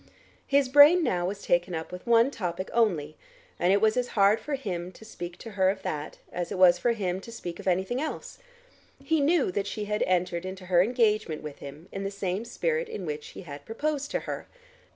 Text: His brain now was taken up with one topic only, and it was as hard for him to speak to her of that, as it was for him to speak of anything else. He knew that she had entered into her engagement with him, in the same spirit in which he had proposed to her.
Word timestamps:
His 0.47 0.67
brain 0.67 1.03
now 1.03 1.27
was 1.27 1.43
taken 1.43 1.75
up 1.75 1.91
with 1.91 2.07
one 2.07 2.31
topic 2.31 2.71
only, 2.73 3.17
and 3.59 3.71
it 3.71 3.79
was 3.79 3.95
as 3.95 4.07
hard 4.17 4.39
for 4.39 4.55
him 4.55 4.91
to 4.93 5.05
speak 5.05 5.37
to 5.37 5.51
her 5.51 5.69
of 5.69 5.83
that, 5.83 6.17
as 6.31 6.51
it 6.51 6.57
was 6.57 6.79
for 6.79 6.93
him 6.93 7.19
to 7.21 7.31
speak 7.31 7.59
of 7.59 7.67
anything 7.67 8.01
else. 8.01 8.39
He 9.03 9.21
knew 9.21 9.51
that 9.51 9.67
she 9.67 9.85
had 9.85 10.01
entered 10.07 10.43
into 10.43 10.65
her 10.65 10.81
engagement 10.81 11.43
with 11.43 11.59
him, 11.59 11.87
in 11.91 12.03
the 12.03 12.09
same 12.09 12.45
spirit 12.45 12.89
in 12.89 13.05
which 13.05 13.27
he 13.27 13.41
had 13.43 13.63
proposed 13.63 14.09
to 14.09 14.21
her. 14.21 14.47